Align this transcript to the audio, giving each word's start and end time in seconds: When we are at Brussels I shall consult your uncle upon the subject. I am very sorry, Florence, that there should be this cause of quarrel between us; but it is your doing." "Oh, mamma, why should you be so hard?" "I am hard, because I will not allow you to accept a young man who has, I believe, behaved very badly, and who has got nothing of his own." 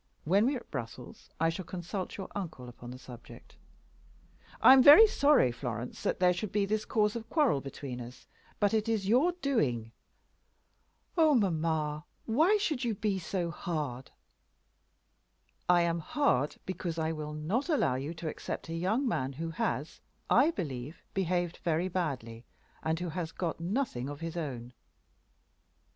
When 0.23 0.47
we 0.47 0.55
are 0.55 0.61
at 0.61 0.71
Brussels 0.71 1.29
I 1.39 1.49
shall 1.49 1.63
consult 1.63 2.17
your 2.17 2.27
uncle 2.33 2.67
upon 2.67 2.89
the 2.89 2.97
subject. 2.97 3.55
I 4.59 4.73
am 4.73 4.81
very 4.81 5.05
sorry, 5.05 5.51
Florence, 5.51 6.01
that 6.01 6.19
there 6.19 6.33
should 6.33 6.51
be 6.51 6.65
this 6.65 6.85
cause 6.85 7.15
of 7.15 7.29
quarrel 7.29 7.61
between 7.61 8.01
us; 8.01 8.25
but 8.59 8.73
it 8.73 8.89
is 8.89 9.07
your 9.07 9.33
doing." 9.43 9.91
"Oh, 11.15 11.35
mamma, 11.35 12.05
why 12.25 12.57
should 12.57 12.83
you 12.83 12.95
be 12.95 13.19
so 13.19 13.51
hard?" 13.51 14.09
"I 15.69 15.83
am 15.83 15.99
hard, 15.99 16.55
because 16.65 16.97
I 16.97 17.11
will 17.11 17.33
not 17.33 17.69
allow 17.69 17.93
you 17.93 18.15
to 18.15 18.27
accept 18.27 18.69
a 18.69 18.73
young 18.73 19.07
man 19.07 19.33
who 19.33 19.51
has, 19.51 20.01
I 20.31 20.49
believe, 20.49 21.03
behaved 21.13 21.57
very 21.57 21.89
badly, 21.89 22.43
and 22.81 22.99
who 22.99 23.09
has 23.09 23.31
got 23.31 23.59
nothing 23.59 24.09
of 24.09 24.21
his 24.21 24.35
own." 24.35 24.73